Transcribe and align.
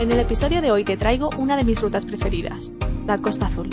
En 0.00 0.10
el 0.10 0.18
episodio 0.18 0.62
de 0.62 0.70
hoy 0.70 0.82
te 0.82 0.96
traigo 0.96 1.28
una 1.36 1.58
de 1.58 1.64
mis 1.64 1.82
rutas 1.82 2.06
preferidas, 2.06 2.74
la 3.06 3.18
Costa 3.18 3.44
Azul, 3.44 3.68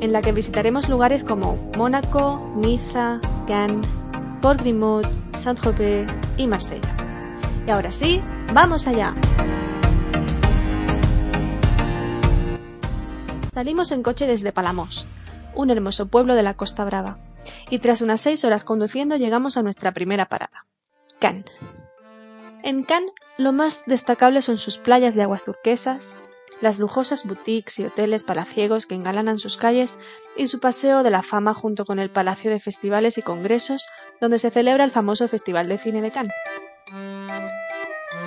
en 0.00 0.12
la 0.12 0.20
que 0.20 0.32
visitaremos 0.32 0.88
lugares 0.88 1.22
como 1.22 1.54
Mónaco, 1.76 2.52
Niza, 2.56 3.20
Cannes, 3.46 3.86
Port 4.40 4.60
Grimaud, 4.60 5.06
Saint-Tropez 5.36 6.08
y 6.36 6.48
Marsella. 6.48 6.96
Y 7.64 7.70
ahora 7.70 7.92
sí, 7.92 8.20
¡vamos 8.52 8.88
allá! 8.88 9.14
Salimos 13.52 13.92
en 13.92 14.02
coche 14.02 14.26
desde 14.26 14.50
Palamos, 14.50 15.06
un 15.54 15.70
hermoso 15.70 16.08
pueblo 16.08 16.34
de 16.34 16.42
la 16.42 16.54
Costa 16.54 16.84
Brava, 16.84 17.18
y 17.70 17.78
tras 17.78 18.02
unas 18.02 18.20
seis 18.20 18.44
horas 18.44 18.64
conduciendo 18.64 19.16
llegamos 19.16 19.56
a 19.56 19.62
nuestra 19.62 19.92
primera 19.92 20.26
parada, 20.26 20.66
Cannes. 21.20 21.44
En 22.62 22.84
Cannes 22.84 23.12
lo 23.38 23.52
más 23.52 23.84
destacable 23.86 24.40
son 24.40 24.58
sus 24.58 24.78
playas 24.78 25.14
de 25.14 25.22
aguas 25.22 25.44
turquesas, 25.44 26.16
las 26.60 26.78
lujosas 26.78 27.26
boutiques 27.26 27.80
y 27.80 27.84
hoteles 27.86 28.22
palaciegos 28.22 28.86
que 28.86 28.94
engalanan 28.94 29.40
sus 29.40 29.56
calles 29.56 29.96
y 30.36 30.46
su 30.46 30.60
paseo 30.60 31.02
de 31.02 31.10
la 31.10 31.22
fama 31.22 31.54
junto 31.54 31.84
con 31.84 31.98
el 31.98 32.10
Palacio 32.10 32.50
de 32.50 32.60
Festivales 32.60 33.18
y 33.18 33.22
Congresos 33.22 33.88
donde 34.20 34.38
se 34.38 34.50
celebra 34.50 34.84
el 34.84 34.92
famoso 34.92 35.26
Festival 35.26 35.68
de 35.68 35.78
Cine 35.78 36.02
de 36.02 36.12
Cannes. 36.12 36.34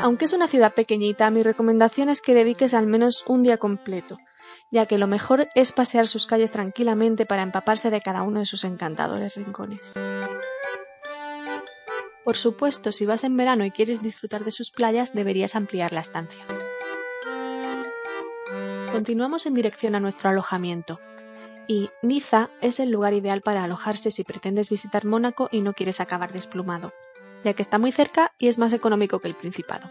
Aunque 0.02 0.25
es 0.25 0.33
una 0.33 0.50
ciudad 0.50 0.73
pequeñita, 0.73 1.30
mi 1.30 1.41
recomendación 1.41 2.09
es 2.09 2.22
que 2.22 2.33
dediques 2.33 2.73
al 2.73 2.88
menos 2.88 3.23
un 3.28 3.41
día 3.41 3.58
completo, 3.58 4.17
ya 4.69 4.86
que 4.86 4.97
lo 4.97 5.08
mejor 5.08 5.47
es 5.56 5.72
pasear 5.72 6.09
sus 6.09 6.28
calles 6.28 6.52
tranquilamente 6.52 7.25
para 7.25 7.44
empaparse 7.44 7.89
de 7.89 8.02
cada 8.02 8.23
uno 8.23 8.39
de 8.41 8.45
sus 8.45 8.66
encantadores 8.66 9.36
rincones. 9.36 9.97
Por 12.26 12.38
supuesto, 12.38 12.92
si 12.92 13.06
vas 13.06 13.23
en 13.23 13.38
verano 13.38 13.66
y 13.66 13.72
quieres 13.72 14.02
disfrutar 14.02 14.44
de 14.44 14.52
sus 14.52 14.72
playas, 14.72 15.14
deberías 15.14 15.56
ampliar 15.56 15.94
la 15.94 16.02
estancia. 16.02 16.44
Continuamos 18.92 19.45
en 19.45 19.54
dirección 19.54 19.94
a 19.94 20.00
nuestro 20.00 20.31
alojamiento. 20.31 21.00
Y 21.68 21.92
Niza 22.02 22.50
es 22.62 22.80
el 22.80 22.90
lugar 22.90 23.14
ideal 23.14 23.42
para 23.42 23.64
alojarse 23.64 24.09
si 24.09 24.23
pretendes 24.23 24.72
visitar 24.72 25.06
Mónaco 25.06 25.50
y 25.52 25.62
no 25.62 25.73
quieres 25.73 26.02
acabar 26.02 26.34
desplumado, 26.34 26.94
ya 27.44 27.53
que 27.53 27.62
está 27.62 27.78
muy 27.78 27.92
cerca 27.92 28.34
y 28.40 28.48
es 28.48 28.58
más 28.58 28.73
económico 28.73 29.20
que 29.20 29.28
el 29.28 29.36
Principado. 29.36 29.88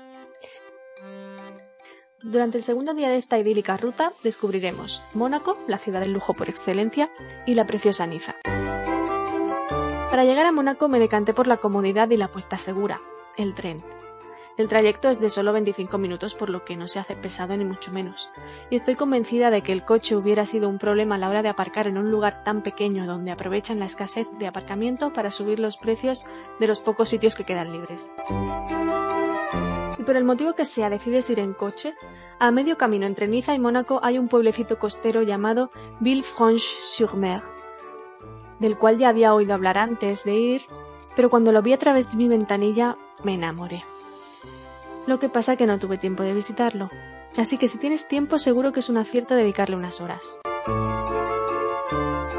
Durante 2.21 2.57
el 2.57 2.65
segundo 2.65 2.95
día 2.95 3.11
de 3.11 3.17
esta 3.17 3.39
idílica 3.39 3.77
ruta 3.77 4.13
descubriremos 4.25 5.03
Mónaco, 5.13 5.57
la 5.69 5.79
ciudad 5.79 6.01
del 6.01 6.13
lujo 6.13 6.35
por 6.35 6.49
excelencia, 6.49 7.11
y 7.47 7.55
la 7.55 7.67
preciosa 7.67 8.07
Niza. 8.07 8.35
Para 10.15 10.27
llegar 10.27 10.47
a 10.47 10.53
Mónaco 10.53 10.87
me 10.87 11.01
decanté 11.01 11.35
por 11.35 11.49
la 11.49 11.57
comodidad 11.57 12.09
y 12.11 12.17
la 12.17 12.29
puesta 12.29 12.57
segura, 12.57 13.01
el 13.37 13.53
tren. 13.53 13.83
El 14.57 14.69
trayecto 14.69 15.11
es 15.11 15.19
de 15.19 15.29
solo 15.29 15.53
25 15.53 15.99
minutos, 15.99 16.37
por 16.37 16.51
lo 16.51 16.65
que 16.65 16.77
no 16.77 16.87
se 16.87 17.01
hace 17.01 17.17
pesado 17.17 17.57
ni 17.57 17.65
mucho 17.65 17.91
menos, 17.91 18.31
y 18.71 18.77
estoy 18.77 18.95
convencida 18.95 19.51
de 19.51 19.63
que 19.63 19.73
el 19.73 19.85
coche 19.85 20.15
hubiera 20.15 20.47
sido 20.47 20.69
un 20.69 20.79
problema 20.79 21.17
a 21.17 21.19
la 21.19 21.29
hora 21.29 21.43
de 21.43 21.49
aparcar 21.49 21.89
en 21.89 21.99
un 21.99 22.13
lugar 22.13 22.45
tan 22.45 22.63
pequeño 22.63 23.07
donde 23.07 23.33
aprovechan 23.33 23.81
la 23.81 23.87
escasez 23.87 24.29
de 24.39 24.47
aparcamiento 24.47 25.13
para 25.13 25.33
subir 25.33 25.59
los 25.59 25.79
precios 25.79 26.27
de 26.61 26.69
los 26.69 26.79
pocos 26.79 27.09
sitios 27.09 27.35
que 27.35 27.43
quedan 27.43 27.73
libres. 27.73 28.15
Si 29.97 30.05
por 30.05 30.15
el 30.15 30.23
motivo 30.23 30.53
que 30.53 30.65
sea 30.65 30.91
decides 30.91 31.29
ir 31.31 31.41
en 31.41 31.55
coche, 31.55 31.93
a 32.39 32.53
medio 32.53 32.79
camino 32.79 33.05
entre 33.05 33.27
Niza 33.27 33.57
y 33.57 33.59
Mónaco 33.59 33.99
hay 34.01 34.19
un 34.19 34.29
pueblecito 34.29 34.79
costero 34.79 35.23
llamado 35.23 35.73
Villefranche-sur-Mer, 35.99 37.43
del 38.65 38.79
cual 38.79 38.97
ya 38.97 39.11
había 39.11 39.35
oído 39.35 39.53
hablar 39.53 39.77
antes 39.77 40.25
de 40.25 40.37
ir, 40.37 40.63
pero 41.15 41.29
cuando 41.29 41.53
lo 41.53 41.61
vi 41.61 41.75
a 41.75 41.79
través 41.79 42.11
de 42.11 42.17
mi 42.17 42.29
ventanilla 42.29 42.97
me 43.23 43.35
enamoré. 43.35 43.85
Lo 45.07 45.19
que 45.19 45.29
pasa 45.29 45.57
que 45.57 45.67
no 45.67 45.79
tuve 45.79 45.99
tiempo 45.99 46.23
de 46.23 46.33
visitarlo, 46.33 46.89
así 47.37 47.59
que 47.59 47.69
si 47.69 47.77
tienes 47.77 48.09
tiempo 48.09 48.39
seguro 48.39 48.73
que 48.73 48.81
es 48.81 48.89
un 48.89 48.97
acierto 48.97 49.35
dedicarle 49.35 49.77
unas 49.77 50.01
horas. 50.01 50.41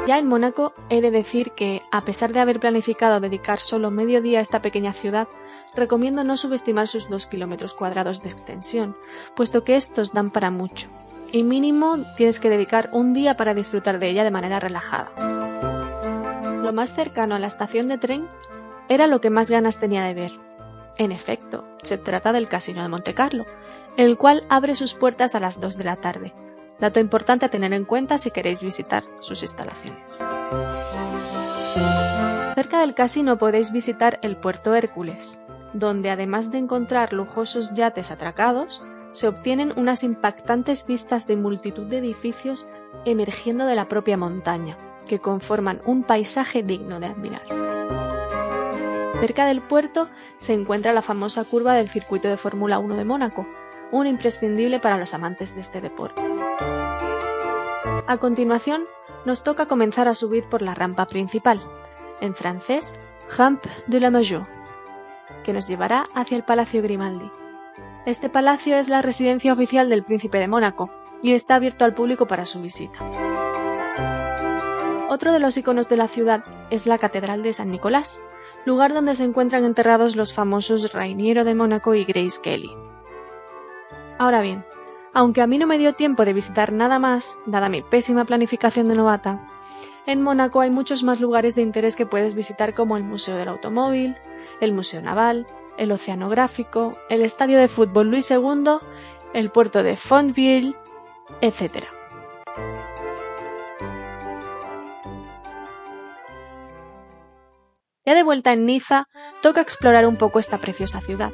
Ya 0.08 0.18
en 0.18 0.26
Mónaco 0.26 0.72
he 0.88 1.00
de 1.00 1.12
decir 1.12 1.52
que, 1.52 1.82
a 1.92 2.04
pesar 2.04 2.32
de 2.32 2.40
haber 2.40 2.58
planificado 2.58 3.20
dedicar 3.20 3.60
solo 3.60 3.92
medio 3.92 4.20
día 4.20 4.40
a 4.40 4.42
esta 4.42 4.62
pequeña 4.62 4.92
ciudad, 4.92 5.28
recomiendo 5.76 6.24
no 6.24 6.36
subestimar 6.36 6.88
sus 6.88 7.08
dos 7.08 7.26
kilómetros 7.26 7.72
cuadrados 7.72 8.24
de 8.24 8.30
extensión, 8.30 8.96
puesto 9.36 9.62
que 9.62 9.76
estos 9.76 10.12
dan 10.12 10.30
para 10.30 10.50
mucho, 10.50 10.88
y 11.30 11.44
mínimo 11.44 11.98
tienes 12.16 12.40
que 12.40 12.50
dedicar 12.50 12.90
un 12.92 13.14
día 13.14 13.36
para 13.36 13.54
disfrutar 13.54 14.00
de 14.00 14.08
ella 14.08 14.24
de 14.24 14.32
manera 14.32 14.58
relajada. 14.58 15.35
Lo 16.66 16.72
más 16.72 16.92
cercano 16.92 17.36
a 17.36 17.38
la 17.38 17.46
estación 17.46 17.86
de 17.86 17.96
tren 17.96 18.26
era 18.88 19.06
lo 19.06 19.20
que 19.20 19.30
más 19.30 19.48
ganas 19.50 19.78
tenía 19.78 20.02
de 20.02 20.14
ver. 20.14 20.32
En 20.98 21.12
efecto, 21.12 21.64
se 21.84 21.96
trata 21.96 22.32
del 22.32 22.48
Casino 22.48 22.82
de 22.82 22.88
Montecarlo, 22.88 23.46
el 23.96 24.18
cual 24.18 24.42
abre 24.48 24.74
sus 24.74 24.92
puertas 24.92 25.36
a 25.36 25.40
las 25.40 25.60
2 25.60 25.76
de 25.76 25.84
la 25.84 25.94
tarde, 25.94 26.32
dato 26.80 26.98
importante 26.98 27.46
a 27.46 27.50
tener 27.50 27.72
en 27.72 27.84
cuenta 27.84 28.18
si 28.18 28.32
queréis 28.32 28.64
visitar 28.64 29.04
sus 29.20 29.42
instalaciones. 29.42 30.20
Cerca 32.56 32.80
del 32.80 32.94
casino 32.94 33.38
podéis 33.38 33.70
visitar 33.70 34.18
el 34.22 34.36
puerto 34.36 34.74
Hércules, 34.74 35.40
donde 35.72 36.10
además 36.10 36.50
de 36.50 36.58
encontrar 36.58 37.12
lujosos 37.12 37.74
yates 37.74 38.10
atracados, 38.10 38.82
se 39.12 39.28
obtienen 39.28 39.72
unas 39.76 40.02
impactantes 40.02 40.84
vistas 40.84 41.28
de 41.28 41.36
multitud 41.36 41.86
de 41.86 41.98
edificios 41.98 42.66
emergiendo 43.04 43.66
de 43.66 43.76
la 43.76 43.86
propia 43.86 44.16
montaña, 44.16 44.76
que 45.06 45.18
conforman 45.18 45.80
un 45.86 46.02
paisaje 46.02 46.62
digno 46.62 47.00
de 47.00 47.06
admirar. 47.06 47.42
Cerca 49.20 49.46
del 49.46 49.62
puerto 49.62 50.08
se 50.36 50.52
encuentra 50.52 50.92
la 50.92 51.00
famosa 51.00 51.44
curva 51.44 51.74
del 51.74 51.88
circuito 51.88 52.28
de 52.28 52.36
Fórmula 52.36 52.78
1 52.78 52.96
de 52.96 53.04
Mónaco, 53.04 53.46
un 53.90 54.06
imprescindible 54.06 54.78
para 54.78 54.98
los 54.98 55.14
amantes 55.14 55.54
de 55.54 55.62
este 55.62 55.80
deporte. 55.80 56.20
A 58.06 58.18
continuación, 58.18 58.84
nos 59.24 59.42
toca 59.42 59.66
comenzar 59.66 60.06
a 60.06 60.14
subir 60.14 60.44
por 60.44 60.62
la 60.62 60.74
rampa 60.74 61.06
principal, 61.06 61.60
en 62.20 62.34
francés 62.34 62.94
Rampe 63.36 63.70
de 63.86 64.00
la 64.00 64.10
Major, 64.10 64.46
que 65.44 65.52
nos 65.52 65.66
llevará 65.66 66.08
hacia 66.14 66.36
el 66.36 66.44
Palacio 66.44 66.82
Grimaldi. 66.82 67.30
Este 68.04 68.28
palacio 68.28 68.76
es 68.76 68.88
la 68.88 69.02
residencia 69.02 69.52
oficial 69.52 69.88
del 69.88 70.04
príncipe 70.04 70.38
de 70.38 70.46
Mónaco 70.46 70.90
y 71.22 71.32
está 71.32 71.56
abierto 71.56 71.84
al 71.84 71.94
público 71.94 72.26
para 72.26 72.46
su 72.46 72.60
visita. 72.60 72.98
Otro 75.16 75.32
de 75.32 75.38
los 75.38 75.56
iconos 75.56 75.88
de 75.88 75.96
la 75.96 76.08
ciudad 76.08 76.44
es 76.68 76.84
la 76.84 76.98
Catedral 76.98 77.42
de 77.42 77.54
San 77.54 77.70
Nicolás, 77.70 78.20
lugar 78.66 78.92
donde 78.92 79.14
se 79.14 79.24
encuentran 79.24 79.64
enterrados 79.64 80.14
los 80.14 80.34
famosos 80.34 80.92
Rainiero 80.92 81.42
de 81.42 81.54
Mónaco 81.54 81.94
y 81.94 82.04
Grace 82.04 82.38
Kelly. 82.42 82.70
Ahora 84.18 84.42
bien, 84.42 84.62
aunque 85.14 85.40
a 85.40 85.46
mí 85.46 85.56
no 85.56 85.66
me 85.66 85.78
dio 85.78 85.94
tiempo 85.94 86.26
de 86.26 86.34
visitar 86.34 86.70
nada 86.70 86.98
más, 86.98 87.38
dada 87.46 87.70
mi 87.70 87.80
pésima 87.80 88.26
planificación 88.26 88.88
de 88.88 88.94
novata, 88.94 89.40
en 90.04 90.20
Mónaco 90.20 90.60
hay 90.60 90.68
muchos 90.68 91.02
más 91.02 91.18
lugares 91.18 91.54
de 91.54 91.62
interés 91.62 91.96
que 91.96 92.04
puedes 92.04 92.34
visitar 92.34 92.74
como 92.74 92.98
el 92.98 93.02
Museo 93.02 93.38
del 93.38 93.48
Automóvil, 93.48 94.16
el 94.60 94.74
Museo 94.74 95.00
Naval, 95.00 95.46
el 95.78 95.92
Oceanográfico, 95.92 96.94
el 97.08 97.22
Estadio 97.22 97.58
de 97.58 97.68
Fútbol 97.68 98.10
Luis 98.10 98.30
II, 98.30 98.66
el 99.32 99.48
puerto 99.48 99.82
de 99.82 99.96
Fontville, 99.96 100.74
etc. 101.40 101.86
Ya 108.06 108.14
de 108.14 108.22
vuelta 108.22 108.52
en 108.52 108.66
Niza, 108.66 109.08
toca 109.42 109.60
explorar 109.60 110.06
un 110.06 110.16
poco 110.16 110.38
esta 110.38 110.58
preciosa 110.58 111.00
ciudad. 111.00 111.32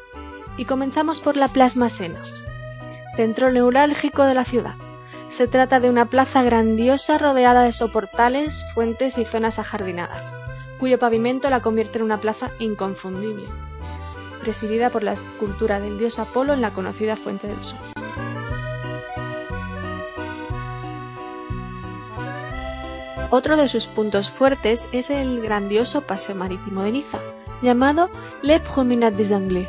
Y 0.56 0.64
comenzamos 0.64 1.20
por 1.20 1.36
la 1.36 1.48
Plasma 1.48 1.90
Sena, 1.90 2.22
centro 3.14 3.52
neurálgico 3.52 4.24
de 4.24 4.34
la 4.34 4.46
ciudad. 4.46 4.74
Se 5.28 5.46
trata 5.46 5.80
de 5.80 5.90
una 5.90 6.06
plaza 6.06 6.42
grandiosa 6.42 7.18
rodeada 7.18 7.62
de 7.62 7.72
soportales, 7.72 8.64
fuentes 8.74 9.18
y 9.18 9.26
zonas 9.26 9.58
ajardinadas, 9.58 10.32
cuyo 10.80 10.98
pavimento 10.98 11.50
la 11.50 11.60
convierte 11.60 11.98
en 11.98 12.04
una 12.04 12.16
plaza 12.18 12.50
inconfundible, 12.58 13.46
presidida 14.40 14.88
por 14.88 15.02
la 15.02 15.12
escultura 15.12 15.78
del 15.78 15.98
dios 15.98 16.18
Apolo 16.18 16.54
en 16.54 16.62
la 16.62 16.70
conocida 16.70 17.16
Fuente 17.16 17.48
del 17.48 17.62
Sol. 17.64 17.91
Otro 23.34 23.56
de 23.56 23.66
sus 23.66 23.86
puntos 23.86 24.30
fuertes 24.30 24.90
es 24.92 25.08
el 25.08 25.40
grandioso 25.40 26.02
paseo 26.02 26.34
marítimo 26.34 26.82
de 26.82 26.92
Niza, 26.92 27.18
llamado 27.62 28.10
Le 28.42 28.60
Promenade 28.60 29.16
des 29.16 29.32
Anglais. 29.32 29.68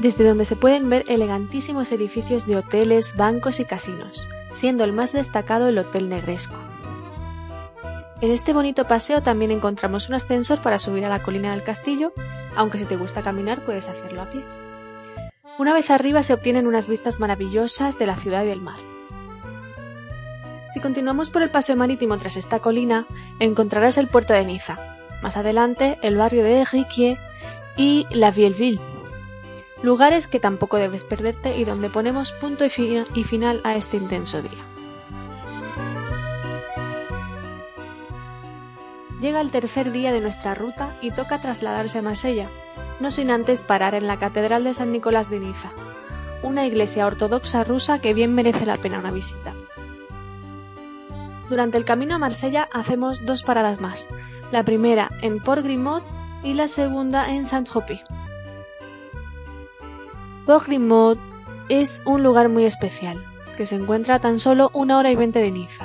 desde 0.00 0.24
donde 0.24 0.44
se 0.44 0.56
pueden 0.56 0.90
ver 0.90 1.04
elegantísimos 1.06 1.92
edificios 1.92 2.44
de 2.44 2.56
hoteles, 2.56 3.16
bancos 3.16 3.60
y 3.60 3.64
casinos, 3.64 4.26
siendo 4.50 4.82
el 4.82 4.92
más 4.92 5.12
destacado 5.12 5.68
el 5.68 5.78
Hotel 5.78 6.08
Negresco. 6.08 6.56
En 8.20 8.32
este 8.32 8.52
bonito 8.52 8.84
paseo 8.84 9.22
también 9.22 9.52
encontramos 9.52 10.08
un 10.08 10.16
ascensor 10.16 10.60
para 10.60 10.80
subir 10.80 11.04
a 11.04 11.08
la 11.08 11.22
colina 11.22 11.52
del 11.52 11.62
castillo, 11.62 12.12
aunque 12.56 12.78
si 12.78 12.84
te 12.84 12.96
gusta 12.96 13.22
caminar 13.22 13.60
puedes 13.60 13.88
hacerlo 13.88 14.22
a 14.22 14.26
pie. 14.26 14.42
Una 15.56 15.72
vez 15.72 15.88
arriba 15.88 16.24
se 16.24 16.34
obtienen 16.34 16.66
unas 16.66 16.88
vistas 16.88 17.20
maravillosas 17.20 17.96
de 17.96 18.06
la 18.06 18.16
ciudad 18.16 18.42
y 18.42 18.48
del 18.48 18.60
mar. 18.60 18.74
Si 20.72 20.80
continuamos 20.80 21.28
por 21.28 21.42
el 21.42 21.50
paseo 21.50 21.76
marítimo 21.76 22.16
tras 22.16 22.38
esta 22.38 22.60
colina, 22.60 23.04
encontrarás 23.40 23.98
el 23.98 24.08
puerto 24.08 24.32
de 24.32 24.46
Niza, 24.46 24.78
más 25.22 25.36
adelante 25.36 25.98
el 26.00 26.16
barrio 26.16 26.42
de 26.42 26.64
Riquier 26.64 27.18
y 27.76 28.06
la 28.08 28.30
Vieilleville, 28.30 28.80
lugares 29.82 30.26
que 30.26 30.40
tampoco 30.40 30.78
debes 30.78 31.04
perderte 31.04 31.58
y 31.58 31.66
donde 31.66 31.90
ponemos 31.90 32.32
punto 32.32 32.64
y 32.64 32.70
final 32.70 33.60
a 33.64 33.76
este 33.76 33.98
intenso 33.98 34.40
día. 34.40 34.64
Llega 39.20 39.42
el 39.42 39.50
tercer 39.50 39.92
día 39.92 40.10
de 40.10 40.22
nuestra 40.22 40.54
ruta 40.54 40.96
y 41.02 41.10
toca 41.10 41.42
trasladarse 41.42 41.98
a 41.98 42.02
Marsella, 42.02 42.48
no 42.98 43.10
sin 43.10 43.30
antes 43.30 43.60
parar 43.60 43.94
en 43.94 44.06
la 44.06 44.16
Catedral 44.16 44.64
de 44.64 44.72
San 44.72 44.90
Nicolás 44.90 45.28
de 45.28 45.38
Niza, 45.38 45.70
una 46.42 46.66
iglesia 46.66 47.06
ortodoxa 47.06 47.62
rusa 47.62 48.00
que 48.00 48.14
bien 48.14 48.34
merece 48.34 48.64
la 48.64 48.78
pena 48.78 48.98
una 48.98 49.10
visita. 49.10 49.52
Durante 51.52 51.76
el 51.76 51.84
camino 51.84 52.14
a 52.14 52.18
Marsella 52.18 52.66
hacemos 52.72 53.26
dos 53.26 53.42
paradas 53.42 53.78
más, 53.78 54.08
la 54.52 54.62
primera 54.62 55.10
en 55.20 55.38
Port 55.38 55.62
Grimaud 55.62 56.00
y 56.42 56.54
la 56.54 56.66
segunda 56.66 57.30
en 57.30 57.44
Saint-Tropez. 57.44 58.00
Port 60.46 60.66
Grimaud 60.66 61.18
es 61.68 62.02
un 62.06 62.22
lugar 62.22 62.48
muy 62.48 62.64
especial, 62.64 63.22
que 63.58 63.66
se 63.66 63.74
encuentra 63.74 64.14
a 64.14 64.18
tan 64.18 64.38
solo 64.38 64.70
una 64.72 64.96
hora 64.96 65.10
y 65.10 65.14
veinte 65.14 65.40
de 65.40 65.50
Niza. 65.50 65.84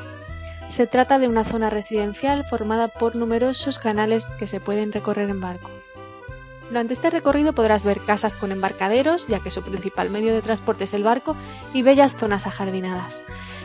Se 0.70 0.88
trata 0.88 1.20
de 1.20 1.28
una 1.28 1.44
zona 1.44 1.70
residencial 1.70 2.46
formada 2.46 2.88
por 2.88 3.18
numerosos 3.18 3.78
canales 3.78 4.26
que 4.40 4.48
se 4.48 4.62
pueden 4.62 4.94
recorrer 4.94 5.30
en 5.30 5.42
barco. 5.42 5.70
Durante 6.70 6.94
este 6.94 7.10
recorrido 7.10 7.54
podrás 7.54 7.86
ver 7.86 8.02
casas 8.02 8.36
con 8.36 8.52
embarcaderos, 8.52 9.28
ya 9.28 9.40
que 9.40 9.52
su 9.52 9.62
principal 9.62 10.10
medio 10.10 10.34
de 10.34 10.42
transporte 10.42 10.84
es 10.84 10.94
el 10.94 11.04
barco, 11.04 11.36
y 11.74 11.82
bellas 11.82 12.16
zonas 12.16 12.46
ajardinadas. 12.46 13.24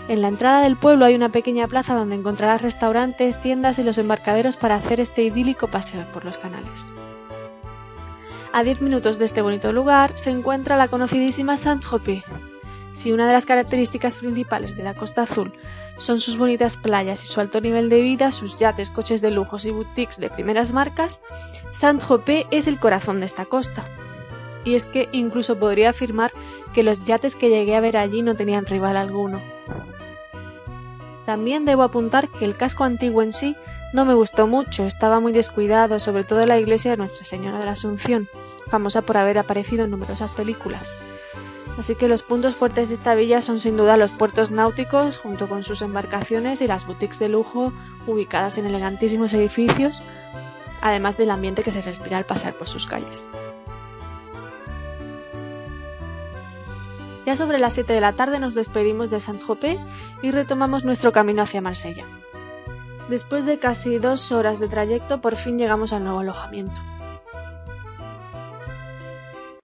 En 0.09 0.23
la 0.23 0.29
entrada 0.29 0.63
del 0.63 0.77
pueblo 0.77 1.05
hay 1.05 1.15
una 1.15 1.29
pequeña 1.29 1.67
plaza 1.69 1.95
donde 1.95 2.15
encontrarás 2.15 2.63
restaurantes, 2.63 3.41
tiendas 3.41 3.79
y 3.79 3.83
los 3.83 3.99
embarcaderos 3.99 4.57
para 4.57 4.77
hacer 4.77 5.01
este 5.01 5.23
idílico 5.23 5.69
paseo 5.69 6.05
por 6.13 6.25
los 6.25 6.39
canales. 6.39 6.91
A 8.53 8.63
10 8.63 8.83
minutos 8.83 9.19
de 9.19 9.25
este 9.25 9.43
bonito 9.43 9.73
lugar 9.73 10.13
se 10.17 10.31
encuentra 10.31 10.77
la 10.77 10.89
conocidísima 10.89 11.57
Saint-Tropez. 11.57 12.23
Si 12.93 13.11
una 13.11 13.27
de 13.27 13.33
las 13.33 13.47
características 13.47 14.19
principales 14.19 14.77
de 14.77 14.83
la 14.83 14.95
Costa 14.95 15.23
Azul 15.23 15.53
son 15.97 16.21
sus 16.21 16.37
bonitas 16.37 16.77
playas 16.77 17.25
y 17.25 17.27
su 17.27 17.41
alto 17.41 17.61
nivel 17.61 17.89
de 17.89 18.03
vida, 18.03 18.31
sus 18.31 18.59
yates, 18.59 18.91
coches 18.91 19.21
de 19.21 19.31
lujos 19.31 19.65
y 19.65 19.71
boutiques 19.71 20.19
de 20.19 20.29
primeras 20.29 20.73
marcas, 20.73 21.23
Saint-Tropez 21.71 22.47
es 22.51 22.67
el 22.67 22.79
corazón 22.79 23.21
de 23.21 23.27
esta 23.27 23.47
costa. 23.47 23.85
Y 24.65 24.75
es 24.75 24.85
que 24.85 25.09
incluso 25.13 25.59
podría 25.59 25.91
afirmar 25.91 26.33
que 26.75 26.83
los 26.83 27.05
yates 27.05 27.35
que 27.35 27.49
llegué 27.49 27.75
a 27.77 27.81
ver 27.81 27.97
allí 27.97 28.23
no 28.23 28.35
tenían 28.35 28.67
rival 28.67 28.97
alguno. 28.97 29.41
También 31.27 31.65
debo 31.65 31.83
apuntar 31.83 32.29
que 32.29 32.45
el 32.45 32.57
casco 32.57 32.85
antiguo 32.85 33.23
en 33.23 33.33
sí 33.33 33.57
no 33.93 34.05
me 34.05 34.15
gustó 34.15 34.47
mucho, 34.47 34.85
estaba 34.85 35.21
muy 35.21 35.33
descuidado, 35.33 35.99
sobre 35.99 36.25
todo 36.25 36.45
la 36.47 36.59
iglesia 36.59 36.91
de 36.91 36.97
Nuestra 36.97 37.25
Señora 37.25 37.59
de 37.59 37.67
la 37.67 37.73
Asunción, 37.73 38.29
famosa 38.69 39.03
por 39.03 39.17
haber 39.17 39.39
aparecido 39.39 39.85
en 39.85 39.91
numerosas 39.91 40.33
películas. 40.33 40.99
Así 41.79 41.95
que 41.95 42.09
los 42.09 42.23
puntos 42.23 42.55
fuertes 42.55 42.91
de 42.91 42.97
esta 42.97 43.15
villa 43.15 43.41
son 43.41 43.59
sin 43.59 43.77
duda 43.77 43.97
los 43.97 44.11
puertos 44.11 44.51
náuticos, 44.51 45.17
junto 45.17 45.49
con 45.49 45.63
sus 45.63 45.83
embarcaciones 45.83 46.61
y 46.61 46.67
las 46.67 46.87
boutiques 46.87 47.19
de 47.19 47.29
lujo 47.29 47.73
ubicadas 48.07 48.59
en 48.59 48.67
elegantísimos 48.67 49.33
edificios, 49.33 50.03
además 50.81 51.17
del 51.17 51.31
ambiente 51.31 51.63
que 51.63 51.71
se 51.71 51.81
respira 51.81 52.19
al 52.19 52.25
pasar 52.25 52.55
por 52.55 52.69
sus 52.69 52.87
calles. 52.87 53.27
Ya 57.25 57.37
sobre 57.37 57.59
las 57.59 57.75
7 57.75 57.93
de 57.93 58.01
la 58.01 58.13
tarde 58.13 58.41
nos 58.41 58.55
despedimos 58.55 59.09
de 59.09 59.21
Saint-Tropez 59.21 59.79
y 60.23 60.33
retomamos 60.33 60.85
nuestro 60.85 61.13
camino 61.13 61.43
hacia 61.43 61.61
Marsella. 61.61 62.05
Después 63.09 63.45
de 63.45 63.59
casi 63.59 63.99
dos 63.99 64.33
horas 64.33 64.59
de 64.59 64.69
trayecto, 64.69 65.21
por 65.21 65.37
fin 65.37 65.57
llegamos 65.57 65.93
al 65.93 66.05
nuevo 66.05 66.21
alojamiento. 66.21 66.81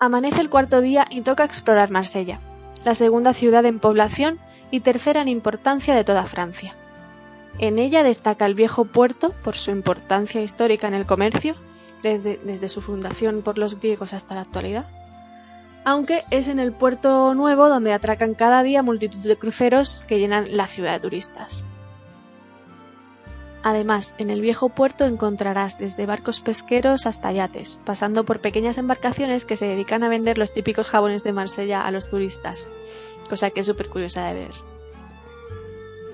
Amanece 0.00 0.40
el 0.40 0.48
cuarto 0.48 0.80
día 0.80 1.06
y 1.10 1.22
toca 1.22 1.44
explorar 1.44 1.90
Marsella, 1.90 2.38
la 2.84 2.94
segunda 2.94 3.34
ciudad 3.34 3.66
en 3.66 3.80
población 3.80 4.38
y 4.70 4.78
tercera 4.78 5.22
en 5.22 5.26
importancia 5.26 5.96
de 5.96 6.04
toda 6.04 6.24
Francia. 6.24 6.76
En 7.58 7.80
ella 7.80 8.04
destaca 8.04 8.46
el 8.46 8.54
viejo 8.54 8.84
puerto 8.84 9.34
por 9.42 9.56
su 9.56 9.72
importancia 9.72 10.40
histórica 10.40 10.86
en 10.86 10.94
el 10.94 11.04
comercio, 11.04 11.56
desde, 12.02 12.68
su 12.68 12.80
fundación 12.80 13.42
por 13.42 13.58
los 13.58 13.80
griegos 13.80 14.14
hasta 14.14 14.36
la 14.36 14.42
actualidad 14.42 14.86
aunque 15.84 16.22
es 16.30 16.48
en 16.48 16.58
el 16.58 16.72
puerto 16.72 17.32
nuevo 17.34 17.68
donde 17.68 17.94
atracan 17.94 18.34
cada 18.34 18.62
día 18.62 18.82
multitud 18.82 19.20
de 19.20 19.36
cruceros 19.36 20.04
que 20.06 20.18
llenan 20.18 20.44
la 20.54 20.66
ciudad 20.66 20.92
de 20.92 21.00
turistas. 21.00 21.66
Además, 23.62 24.14
en 24.18 24.30
el 24.30 24.40
viejo 24.40 24.68
puerto 24.68 25.04
encontrarás 25.04 25.78
desde 25.78 26.06
barcos 26.06 26.40
pesqueros 26.40 27.06
hasta 27.06 27.32
yates, 27.32 27.82
pasando 27.84 28.24
por 28.24 28.40
pequeñas 28.40 28.78
embarcaciones 28.78 29.44
que 29.44 29.56
se 29.56 29.66
dedican 29.66 30.04
a 30.04 30.08
vender 30.08 30.38
los 30.38 30.54
típicos 30.54 30.86
jabones 30.86 31.24
de 31.24 31.32
Marsella 31.32 31.84
a 31.84 31.90
los 31.90 32.08
turistas, 32.08 32.68
cosa 33.28 33.50
que 33.50 33.60
es 33.60 33.66
súper 33.66 33.88
curiosa 33.88 34.26
de 34.26 34.34
ver. 34.34 34.50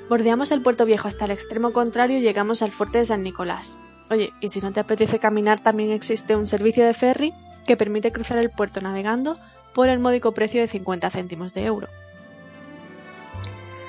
Bordeamos 0.09 0.53
el 0.53 0.63
puerto 0.63 0.87
viejo 0.87 1.09
hasta 1.09 1.27
el 1.27 1.33
extremo 1.33 1.73
contrario 1.73 2.19
y 2.19 2.23
llegamos 2.23 2.63
al 2.63 2.73
fuerte 2.73 2.99
de 2.99 3.05
San 3.05 3.23
Nicolás. 3.23 3.79
Oye, 4.11 4.33
y 4.41 4.49
si 4.51 4.61
no 4.61 4.73
te 4.73 4.81
apetece 4.81 5.19
caminar, 5.19 5.63
también 5.63 5.91
existe 5.91 6.37
un 6.37 6.47
servicio 6.47 6.85
de 6.85 6.95
ferry 6.95 7.33
que 7.67 7.77
permite 7.77 8.13
cruzar 8.13 8.39
el 8.39 8.51
puerto 8.51 8.81
navegando 8.81 9.39
por 9.75 9.89
el 9.89 9.99
módico 9.99 10.33
precio 10.33 10.61
de 10.61 10.69
50 10.69 11.11
céntimos 11.11 11.55
de 11.55 11.65
euro. 11.65 11.89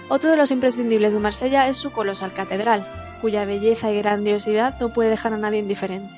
Otro 0.08 0.31
de 0.31 0.38
los 0.38 0.51
imprescindibles 0.51 1.13
de 1.13 1.19
Marsella 1.19 1.68
es 1.68 1.78
su 1.78 1.92
colosal 1.92 2.34
catedral, 2.34 3.05
cuya 3.21 3.45
belleza 3.45 3.91
y 3.91 3.97
grandiosidad 3.97 4.79
no 4.79 4.89
puede 4.89 5.09
dejar 5.09 5.33
a 5.33 5.38
nadie 5.38 5.59
indiferente. 5.59 6.13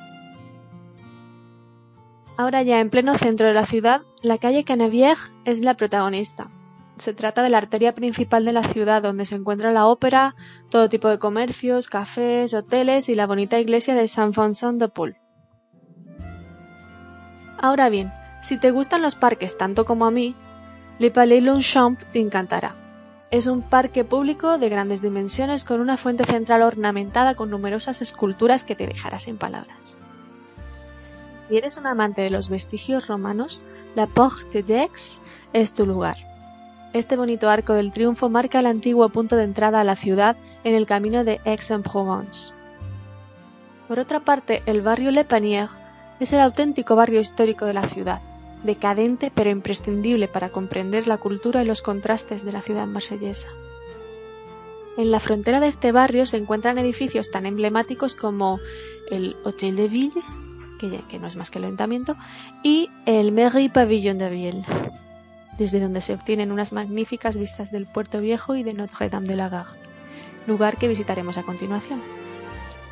Ahora 2.37 2.61
ya 2.61 2.79
en 2.79 2.91
pleno 2.91 3.17
centro 3.17 3.47
de 3.47 3.53
la 3.53 3.65
ciudad, 3.65 4.01
la 4.21 4.37
calle 4.37 4.63
Canevière 4.63 5.17
es 5.45 5.61
la 5.61 5.73
protagonista. 5.73 6.49
Se 6.97 7.13
trata 7.13 7.41
de 7.41 7.49
la 7.49 7.57
arteria 7.57 7.95
principal 7.95 8.45
de 8.45 8.53
la 8.53 8.63
ciudad 8.63 9.01
donde 9.01 9.25
se 9.25 9.35
encuentra 9.35 9.71
la 9.71 9.87
ópera, 9.87 10.35
todo 10.69 10.89
tipo 10.89 11.07
de 11.07 11.19
comercios, 11.19 11.87
cafés, 11.87 12.53
hoteles 12.53 13.09
y 13.09 13.15
la 13.15 13.27
bonita 13.27 13.59
iglesia 13.59 13.95
de 13.95 14.07
Saint 14.07 14.35
Vincent 14.35 14.79
de 14.79 14.87
Paul. 14.87 15.17
Ahora 17.59 17.89
bien, 17.89 18.11
si 18.41 18.57
te 18.57 18.71
gustan 18.71 19.01
los 19.01 19.15
parques 19.15 19.57
tanto 19.57 19.85
como 19.85 20.05
a 20.05 20.11
mí, 20.11 20.35
Le 20.99 21.11
Palais 21.11 21.43
Longchamp 21.43 21.99
te 22.11 22.19
encantará. 22.19 22.86
Es 23.29 23.47
un 23.47 23.61
parque 23.61 24.05
público 24.05 24.57
de 24.57 24.69
grandes 24.69 25.01
dimensiones 25.01 25.65
con 25.65 25.81
una 25.81 25.97
fuente 25.97 26.23
central 26.23 26.61
ornamentada 26.61 27.35
con 27.35 27.49
numerosas 27.49 28.01
esculturas 28.01 28.63
que 28.63 28.75
te 28.75 28.87
dejará 28.87 29.19
sin 29.19 29.37
palabras. 29.37 30.01
Si 31.45 31.57
eres 31.57 31.77
un 31.77 31.87
amante 31.87 32.21
de 32.21 32.29
los 32.29 32.47
vestigios 32.47 33.07
romanos, 33.07 33.61
la 33.95 34.07
Porte 34.07 34.63
d'Aix 34.63 35.21
es 35.51 35.73
tu 35.73 35.85
lugar. 35.85 36.15
Este 36.93 37.17
bonito 37.17 37.49
arco 37.49 37.73
del 37.73 37.91
triunfo 37.91 38.29
marca 38.29 38.59
el 38.59 38.65
antiguo 38.65 39.09
punto 39.09 39.35
de 39.35 39.43
entrada 39.43 39.81
a 39.81 39.83
la 39.83 39.97
ciudad 39.97 40.37
en 40.63 40.73
el 40.73 40.85
camino 40.85 41.25
de 41.25 41.41
Aix-en-Provence. 41.43 42.53
Por 43.89 43.99
otra 43.99 44.21
parte, 44.21 44.63
el 44.65 44.81
barrio 44.81 45.11
Le 45.11 45.25
Panier 45.25 45.67
es 46.21 46.31
el 46.31 46.39
auténtico 46.39 46.95
barrio 46.95 47.19
histórico 47.19 47.65
de 47.65 47.73
la 47.73 47.85
ciudad, 47.87 48.21
decadente 48.67 49.31
pero 49.33 49.49
imprescindible 49.49 50.27
para 50.27 50.49
comprender 50.49 51.07
la 51.07 51.17
cultura 51.17 51.63
y 51.63 51.65
los 51.65 51.81
contrastes 51.81 52.45
de 52.45 52.51
la 52.51 52.61
ciudad 52.61 52.85
marsellesa. 52.85 53.49
En 54.97 55.11
la 55.11 55.19
frontera 55.19 55.59
de 55.59 55.67
este 55.67 55.91
barrio 55.91 56.25
se 56.25 56.37
encuentran 56.37 56.77
edificios 56.77 57.31
tan 57.31 57.45
emblemáticos 57.45 58.15
como 58.15 58.59
el 59.11 59.35
Hotel 59.43 59.75
de 59.75 59.87
Ville, 59.87 60.21
que, 60.79 61.19
no 61.19 61.27
es 61.27 61.35
más 61.35 61.51
que 61.51 61.59
el 61.59 61.65
ayuntamiento, 61.65 62.15
y 62.63 62.89
el 63.05 63.31
Mairie 63.31 63.69
Pavillon 63.69 64.17
de 64.17 64.29
Ville, 64.29 64.65
desde 65.57 65.79
donde 65.79 66.01
se 66.01 66.13
obtienen 66.13 66.51
unas 66.51 66.73
magníficas 66.73 67.37
vistas 67.37 67.71
del 67.71 67.85
Puerto 67.85 68.21
Viejo 68.21 68.55
y 68.55 68.63
de 68.63 68.73
Notre-Dame 68.73 69.27
de 69.27 69.35
la 69.35 69.49
Garde, 69.49 69.79
lugar 70.47 70.77
que 70.77 70.87
visitaremos 70.87 71.37
a 71.37 71.43
continuación. 71.43 72.01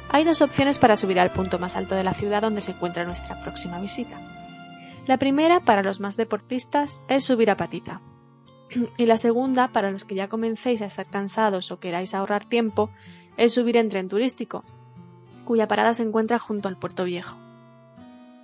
Hay 0.09 0.23
dos 0.23 0.43
opciones 0.43 0.77
para 0.77 0.95
subir 0.95 1.19
al 1.19 1.31
punto 1.31 1.57
más 1.57 1.75
alto 1.75 1.95
de 1.95 2.03
la 2.03 2.13
ciudad 2.13 2.43
donde 2.43 2.61
se 2.61 2.71
encuentra 2.71 3.03
nuestra 3.03 3.41
próxima 3.41 3.79
visita. 3.79 4.44
La 5.07 5.17
primera, 5.17 5.59
para 5.59 5.83
los 5.83 5.99
más 5.99 6.17
deportistas, 6.17 7.01
es 7.07 7.23
subir 7.25 7.51
a 7.51 7.57
patita. 7.57 8.01
Y 8.97 9.05
la 9.05 9.17
segunda, 9.17 9.67
para 9.67 9.91
los 9.91 10.03
que 10.03 10.15
ya 10.15 10.29
comencéis 10.29 10.81
a 10.81 10.85
estar 10.85 11.07
cansados 11.07 11.71
o 11.71 11.79
queráis 11.79 12.13
ahorrar 12.13 12.45
tiempo, 12.45 12.89
es 13.37 13.53
subir 13.53 13.77
en 13.77 13.89
tren 13.89 14.09
turístico, 14.09 14.63
cuya 15.45 15.67
parada 15.67 15.93
se 15.93 16.03
encuentra 16.03 16.39
junto 16.39 16.67
al 16.67 16.77
puerto 16.77 17.03
viejo. 17.03 17.37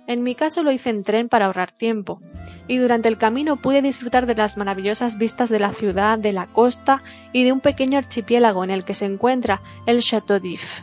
En 0.06 0.22
mi 0.22 0.34
caso 0.34 0.62
lo 0.62 0.72
hice 0.72 0.90
en 0.90 1.04
tren 1.04 1.28
para 1.28 1.46
ahorrar 1.46 1.72
tiempo, 1.72 2.20
y 2.68 2.76
durante 2.76 3.08
el 3.08 3.18
camino 3.18 3.56
pude 3.56 3.82
disfrutar 3.82 4.26
de 4.26 4.34
las 4.34 4.56
maravillosas 4.58 5.16
vistas 5.16 5.48
de 5.48 5.58
la 5.58 5.72
ciudad, 5.72 6.18
de 6.18 6.32
la 6.32 6.46
costa 6.46 7.02
y 7.32 7.44
de 7.44 7.52
un 7.52 7.60
pequeño 7.60 7.98
archipiélago 7.98 8.64
en 8.64 8.70
el 8.70 8.84
que 8.84 8.94
se 8.94 9.06
encuentra 9.06 9.60
el 9.86 10.00
Château 10.00 10.40
d'If, 10.40 10.80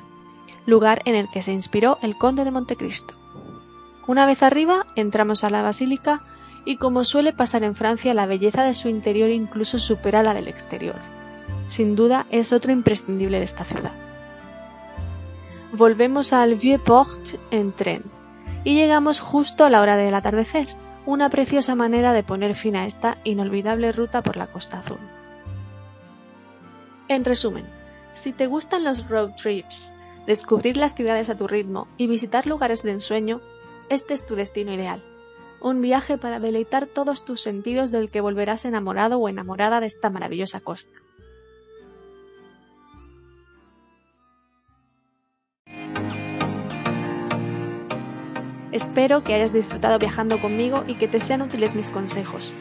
lugar 0.66 1.02
en 1.06 1.16
el 1.16 1.30
que 1.30 1.42
se 1.42 1.52
inspiró 1.52 1.98
el 2.02 2.18
conde 2.18 2.44
de 2.44 2.52
Montecristo. 2.52 3.14
Una 4.10 4.26
vez 4.26 4.42
arriba, 4.42 4.88
entramos 4.96 5.44
a 5.44 5.52
la 5.52 5.62
basílica 5.62 6.22
y 6.66 6.78
como 6.78 7.04
suele 7.04 7.32
pasar 7.32 7.64
en 7.64 7.76
Francia, 7.76 8.16
la 8.16 8.26
belleza 8.26 8.64
de 8.64 8.74
su 8.74 8.90
interior 8.90 9.30
incluso 9.30 9.78
supera 9.78 10.24
la 10.24 10.34
del 10.34 10.48
exterior. 10.48 10.96
Sin 11.68 11.96
duda 11.96 12.26
es 12.32 12.52
otro 12.52 12.72
imprescindible 12.72 13.38
de 13.38 13.44
esta 13.44 13.66
ciudad. 13.66 13.92
Volvemos 15.74 16.34
al 16.34 16.56
Vieux 16.56 16.82
Port 16.82 17.36
en 17.52 17.72
tren 17.72 18.04
y 18.64 18.74
llegamos 18.74 19.20
justo 19.20 19.64
a 19.64 19.70
la 19.70 19.80
hora 19.80 19.96
del 19.96 20.16
atardecer, 20.16 20.68
una 21.06 21.30
preciosa 21.30 21.76
manera 21.76 22.12
de 22.12 22.24
poner 22.24 22.56
fin 22.56 22.78
a 22.78 22.88
esta 22.88 23.16
inolvidable 23.26 23.92
ruta 23.92 24.24
por 24.24 24.38
la 24.38 24.48
Costa 24.48 24.80
Azul. 24.80 24.98
En 27.10 27.26
resumen, 27.26 27.66
si 28.14 28.32
te 28.32 28.48
gustan 28.48 28.86
los 28.86 29.08
road 29.08 29.36
trips, 29.36 29.94
descubrir 30.26 30.78
las 30.78 30.96
ciudades 30.96 31.30
a 31.30 31.38
tu 31.38 31.48
ritmo 31.48 31.88
y 31.96 32.08
visitar 32.08 32.48
lugares 32.48 32.82
de 32.82 32.94
ensueño, 32.94 33.40
este 33.90 34.14
es 34.14 34.26
tu 34.26 34.36
destino 34.36 34.74
ideal. 34.74 35.04
Un 35.62 35.82
viaje 35.82 36.18
para 36.18 36.40
deleitar 36.40 36.88
todos 36.88 37.26
tus 37.26 37.42
sentidos 37.42 37.92
del 37.92 38.10
que 38.10 38.22
volverás 38.22 38.66
enamorado 38.66 39.18
o 39.18 39.28
enamorada 39.28 39.80
de 39.82 39.88
esta 39.88 40.10
maravillosa 40.10 40.62
costa. 40.62 40.98
Espero 48.72 49.24
que 49.24 49.34
hayas 49.34 49.52
disfrutado 49.52 50.00
viajando 50.00 50.40
conmigo 50.40 50.84
y 50.88 50.96
que 50.96 51.08
te 51.08 51.20
sean 51.20 51.42
útiles 51.42 51.76
mis 51.76 51.90
consejos. 51.90 52.54